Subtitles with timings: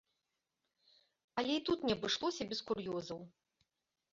[1.41, 3.19] Але і тут не абышлося без кур'ёзаў.